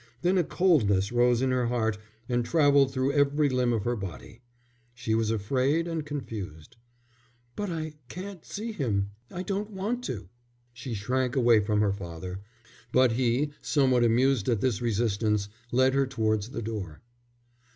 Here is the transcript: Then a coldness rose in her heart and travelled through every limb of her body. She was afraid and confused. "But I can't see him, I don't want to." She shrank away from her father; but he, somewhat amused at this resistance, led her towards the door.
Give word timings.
Then 0.23 0.39
a 0.39 0.43
coldness 0.43 1.11
rose 1.11 1.43
in 1.43 1.51
her 1.51 1.67
heart 1.67 1.99
and 2.27 2.43
travelled 2.43 2.91
through 2.91 3.11
every 3.11 3.49
limb 3.49 3.71
of 3.71 3.83
her 3.83 3.95
body. 3.95 4.41
She 4.95 5.13
was 5.13 5.29
afraid 5.29 5.87
and 5.87 6.03
confused. 6.03 6.75
"But 7.55 7.69
I 7.69 7.93
can't 8.09 8.43
see 8.43 8.71
him, 8.71 9.11
I 9.29 9.43
don't 9.43 9.69
want 9.69 10.03
to." 10.05 10.27
She 10.73 10.95
shrank 10.95 11.35
away 11.35 11.59
from 11.59 11.81
her 11.81 11.93
father; 11.93 12.41
but 12.91 13.11
he, 13.11 13.51
somewhat 13.61 14.03
amused 14.03 14.49
at 14.49 14.59
this 14.59 14.81
resistance, 14.81 15.49
led 15.71 15.93
her 15.93 16.07
towards 16.07 16.49
the 16.49 16.63
door. 16.63 17.01